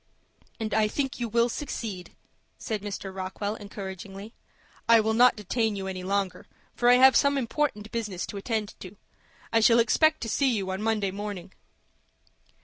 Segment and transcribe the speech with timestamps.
[0.59, 2.15] "And I think you will succeed,"
[2.57, 3.13] said Mr.
[3.15, 4.33] Rockwell, encouragingly.
[4.89, 8.73] "I will not detain you any longer, for I have some important business to attend
[8.79, 8.97] to.
[9.53, 11.53] I shall expect to see you on Monday morning."